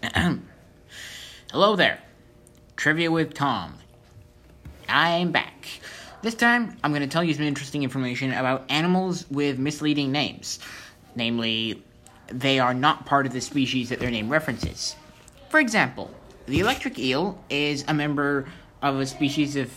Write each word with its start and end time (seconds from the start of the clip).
Hello 1.52 1.76
there. 1.76 1.98
Trivia 2.76 3.10
with 3.10 3.34
Tom. 3.34 3.74
I'm 4.88 5.30
back. 5.30 5.66
This 6.22 6.34
time, 6.34 6.78
I'm 6.82 6.92
going 6.92 7.02
to 7.02 7.08
tell 7.08 7.22
you 7.22 7.34
some 7.34 7.44
interesting 7.44 7.82
information 7.82 8.32
about 8.32 8.64
animals 8.70 9.30
with 9.30 9.58
misleading 9.58 10.10
names. 10.10 10.58
Namely, 11.16 11.82
they 12.28 12.58
are 12.58 12.72
not 12.72 13.04
part 13.04 13.26
of 13.26 13.32
the 13.32 13.42
species 13.42 13.90
that 13.90 14.00
their 14.00 14.10
name 14.10 14.30
references. 14.30 14.96
For 15.50 15.60
example, 15.60 16.10
the 16.46 16.60
electric 16.60 16.98
eel 16.98 17.42
is 17.50 17.84
a 17.86 17.92
member 17.92 18.48
of 18.80 19.00
a 19.00 19.06
species 19.06 19.56
of 19.56 19.70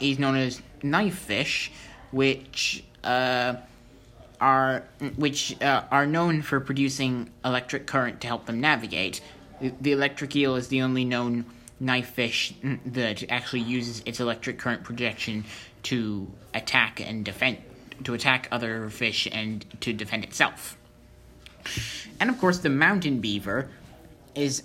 is 0.00 0.18
known 0.18 0.36
as 0.36 0.62
knifefish, 0.82 1.70
which 2.10 2.84
uh, 3.04 3.56
are 4.40 4.84
which 5.16 5.60
uh, 5.62 5.84
are 5.90 6.06
known 6.06 6.42
for 6.42 6.60
producing 6.60 7.30
electric 7.44 7.86
current 7.86 8.20
to 8.20 8.26
help 8.26 8.46
them 8.46 8.60
navigate. 8.60 9.20
The, 9.60 9.92
electric 9.92 10.36
eel 10.36 10.56
is 10.56 10.68
the 10.68 10.82
only 10.82 11.04
known 11.04 11.46
knifefish 11.82 12.54
that 12.92 13.24
actually 13.30 13.62
uses 13.62 14.02
its 14.04 14.20
electric 14.20 14.58
current 14.58 14.84
projection 14.84 15.44
to 15.84 16.30
attack 16.52 17.00
and 17.00 17.24
defend 17.24 17.58
to 18.04 18.12
attack 18.12 18.48
other 18.50 18.90
fish 18.90 19.26
and 19.32 19.64
to 19.80 19.92
defend 19.92 20.24
itself. 20.24 20.76
And 22.20 22.28
of 22.28 22.38
course, 22.38 22.58
the 22.58 22.68
mountain 22.68 23.20
beaver 23.20 23.70
is 24.34 24.62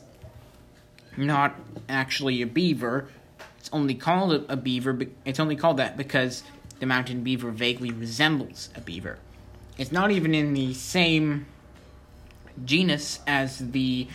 not 1.18 1.56
actually 1.88 2.42
a 2.42 2.48
beaver. 2.48 3.08
It's 3.60 3.70
only 3.72 3.96
called 3.96 4.46
a 4.50 4.58
beaver. 4.58 5.00
It's 5.26 5.40
only 5.40 5.56
called 5.56 5.78
that 5.78 5.96
because 5.96 6.44
the 6.80 6.86
mountain 6.86 7.24
beaver 7.24 7.52
vaguely 7.52 7.92
resembles 7.92 8.70
a 8.76 8.82
beaver. 8.82 9.18
It's 9.78 9.92
not 9.92 10.12
even 10.12 10.36
in 10.36 10.54
the 10.54 10.74
same 10.74 11.46
genus 12.66 13.20
as 13.26 13.72
the 13.72 14.08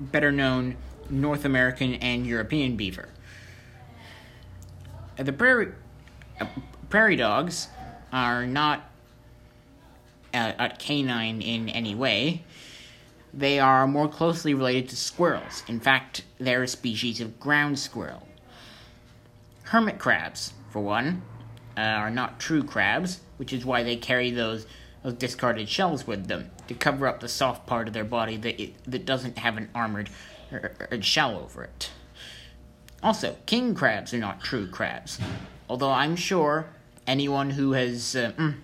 better 0.00 0.32
known 0.32 0.76
North 1.10 1.44
American 1.44 1.94
and 1.94 2.26
European 2.26 2.76
beaver. 2.76 3.08
The 5.16 5.32
prairie, 5.32 5.72
uh, 6.40 6.46
prairie 6.88 7.16
dogs 7.16 7.68
are 8.12 8.46
not 8.46 8.90
uh, 10.32 10.52
a 10.58 10.70
canine 10.70 11.42
in 11.42 11.68
any 11.68 11.94
way. 11.94 12.44
They 13.34 13.58
are 13.58 13.86
more 13.86 14.08
closely 14.08 14.54
related 14.54 14.88
to 14.90 14.96
squirrels. 14.96 15.62
In 15.68 15.80
fact, 15.80 16.24
they're 16.38 16.62
a 16.62 16.68
species 16.68 17.20
of 17.20 17.40
ground 17.40 17.78
squirrel. 17.78 18.26
Hermit 19.64 19.98
crabs, 19.98 20.52
for 20.70 20.80
one, 20.80 21.22
uh, 21.76 21.80
are 21.80 22.10
not 22.10 22.38
true 22.38 22.62
crabs, 22.62 23.20
which 23.38 23.52
is 23.52 23.64
why 23.64 23.82
they 23.82 23.96
carry 23.96 24.30
those 24.30 24.66
those 25.02 25.14
discarded 25.14 25.68
shells 25.68 26.06
with 26.06 26.28
them 26.28 26.50
to 26.68 26.74
cover 26.74 27.06
up 27.06 27.20
the 27.20 27.28
soft 27.28 27.66
part 27.66 27.88
of 27.88 27.94
their 27.94 28.04
body 28.04 28.36
that 28.36 28.60
it, 28.60 28.74
that 28.84 29.04
doesn't 29.04 29.38
have 29.38 29.56
an 29.56 29.68
armored 29.74 30.08
or, 30.50 30.72
or 30.90 31.02
shell 31.02 31.36
over 31.38 31.64
it. 31.64 31.90
Also, 33.02 33.36
king 33.46 33.74
crabs 33.74 34.14
are 34.14 34.18
not 34.18 34.40
true 34.42 34.68
crabs, 34.68 35.18
although 35.68 35.90
I'm 35.90 36.14
sure 36.14 36.66
anyone 37.06 37.50
who 37.50 37.72
has 37.72 38.14
uh, 38.14 38.32
mm, 38.36 38.54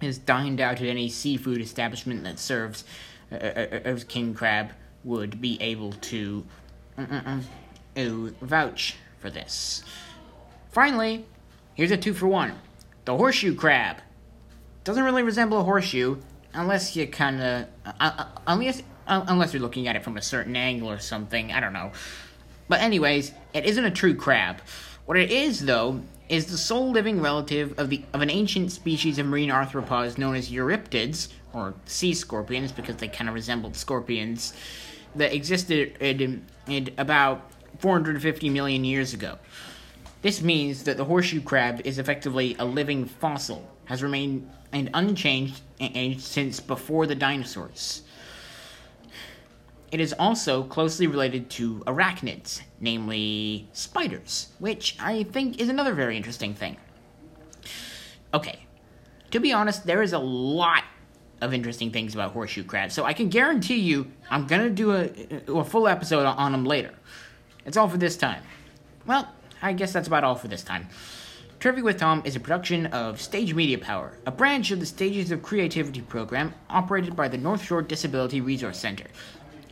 has 0.00 0.18
dined 0.18 0.60
out 0.60 0.80
at 0.80 0.86
any 0.86 1.08
seafood 1.08 1.60
establishment 1.60 2.24
that 2.24 2.40
serves 2.40 2.84
uh, 3.30 3.36
uh, 3.36 3.98
king 4.08 4.34
crab 4.34 4.70
would 5.04 5.40
be 5.40 5.60
able 5.62 5.92
to 5.92 6.44
uh, 6.98 7.38
vouch 7.96 8.96
for 9.20 9.30
this. 9.30 9.84
Finally, 10.72 11.24
here's 11.74 11.92
a 11.92 11.96
two 11.96 12.14
for 12.14 12.26
one: 12.26 12.52
the 13.04 13.16
horseshoe 13.16 13.54
crab 13.54 13.98
doesn't 14.86 15.02
really 15.02 15.24
resemble 15.24 15.58
a 15.58 15.64
horseshoe 15.64 16.16
unless 16.54 16.94
you 16.94 17.08
kind 17.08 17.42
of 17.42 17.66
uh, 17.84 17.92
uh, 17.98 18.24
unless 18.46 18.82
unless 19.08 19.52
you're 19.52 19.60
looking 19.60 19.88
at 19.88 19.96
it 19.96 20.04
from 20.04 20.16
a 20.16 20.22
certain 20.22 20.54
angle 20.54 20.88
or 20.88 21.00
something. 21.00 21.52
I 21.52 21.58
don't 21.58 21.72
know. 21.72 21.90
But 22.68 22.80
anyways, 22.80 23.32
it 23.52 23.64
isn't 23.64 23.84
a 23.84 23.90
true 23.90 24.14
crab. 24.14 24.60
What 25.04 25.18
it 25.18 25.32
is, 25.32 25.66
though, 25.66 26.02
is 26.28 26.46
the 26.46 26.56
sole 26.56 26.92
living 26.92 27.20
relative 27.20 27.76
of 27.78 27.90
the 27.90 28.04
of 28.12 28.22
an 28.22 28.30
ancient 28.30 28.70
species 28.70 29.18
of 29.18 29.26
marine 29.26 29.50
arthropods 29.50 30.18
known 30.18 30.36
as 30.36 30.50
eurypterids, 30.50 31.32
or 31.52 31.74
sea 31.86 32.14
scorpions, 32.14 32.70
because 32.70 32.96
they 32.96 33.08
kind 33.08 33.28
of 33.28 33.34
resembled 33.34 33.74
scorpions, 33.74 34.52
that 35.16 35.34
existed 35.34 35.96
in, 35.98 36.46
in 36.68 36.94
about 36.96 37.50
450 37.80 38.50
million 38.50 38.84
years 38.84 39.14
ago. 39.14 39.38
This 40.22 40.42
means 40.42 40.84
that 40.84 40.96
the 40.96 41.04
horseshoe 41.04 41.40
crab 41.40 41.80
is 41.84 41.98
effectively 41.98 42.56
a 42.58 42.64
living 42.64 43.04
fossil, 43.04 43.68
has 43.84 44.02
remained 44.02 44.50
unchanged 44.72 45.62
since 46.18 46.60
before 46.60 47.06
the 47.06 47.14
dinosaurs. 47.14 48.02
It 49.92 50.00
is 50.00 50.12
also 50.18 50.64
closely 50.64 51.06
related 51.06 51.48
to 51.50 51.78
arachnids, 51.86 52.60
namely 52.80 53.68
spiders, 53.72 54.48
which 54.58 54.96
I 55.00 55.22
think 55.22 55.60
is 55.60 55.68
another 55.68 55.94
very 55.94 56.16
interesting 56.16 56.54
thing. 56.54 56.76
Okay, 58.34 58.66
to 59.30 59.38
be 59.38 59.52
honest, 59.52 59.86
there 59.86 60.02
is 60.02 60.12
a 60.12 60.18
lot 60.18 60.82
of 61.40 61.54
interesting 61.54 61.92
things 61.92 62.14
about 62.14 62.32
horseshoe 62.32 62.64
crabs, 62.64 62.94
so 62.94 63.04
I 63.04 63.12
can 63.12 63.28
guarantee 63.28 63.78
you 63.78 64.10
I'm 64.28 64.46
gonna 64.46 64.70
do 64.70 64.92
a, 64.92 65.10
a 65.46 65.64
full 65.64 65.86
episode 65.86 66.26
on 66.26 66.52
them 66.52 66.64
later. 66.64 66.92
That's 67.64 67.76
all 67.76 67.88
for 67.88 67.98
this 67.98 68.16
time. 68.16 68.42
Well, 69.06 69.28
I 69.62 69.72
guess 69.72 69.92
that's 69.92 70.08
about 70.08 70.24
all 70.24 70.34
for 70.34 70.48
this 70.48 70.62
time. 70.62 70.88
Trivia 71.58 71.84
with 71.84 71.98
Tom 71.98 72.22
is 72.24 72.36
a 72.36 72.40
production 72.40 72.86
of 72.86 73.20
Stage 73.20 73.54
Media 73.54 73.78
Power, 73.78 74.12
a 74.26 74.30
branch 74.30 74.70
of 74.70 74.80
the 74.80 74.86
Stages 74.86 75.30
of 75.30 75.42
Creativity 75.42 76.02
program 76.02 76.54
operated 76.68 77.16
by 77.16 77.28
the 77.28 77.38
North 77.38 77.62
Shore 77.62 77.80
Disability 77.80 78.40
Resource 78.40 78.78
Center. 78.78 79.06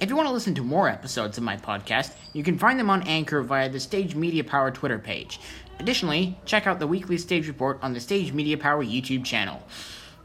If 0.01 0.09
you 0.09 0.17
want 0.17 0.29
to 0.29 0.33
listen 0.35 0.55
to 0.57 0.63
more 0.63 0.89
episodes 0.89 1.39
of 1.39 1.45
my 1.45 1.57
podcast, 1.57 2.13
you 2.33 2.43
can 2.43 2.59
find 2.59 2.81
them 2.81 2.91
on 2.91 3.03
Anchor 3.03 3.43
via 3.43 3.69
the 3.69 3.79
Stage 3.79 4.15
Media 4.15 4.43
Power 4.43 4.71
Twitter 4.71 4.99
page. 4.99 5.41
Additionally, 5.79 6.37
check 6.47 6.67
out 6.67 6.79
the 6.79 6.87
weekly 6.87 7.19
stage 7.19 7.47
report 7.47 7.79
on 7.83 7.93
the 7.93 8.01
Stage 8.01 8.33
Media 8.33 8.57
Power 8.57 8.85
YouTube 8.85 9.25
channel. 9.25 9.63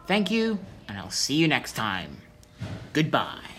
Thank 0.07 0.31
you, 0.31 0.59
and 0.87 0.97
I'll 0.97 1.11
see 1.11 1.35
you 1.35 1.47
next 1.47 1.73
time. 1.73 2.17
Goodbye. 2.93 3.58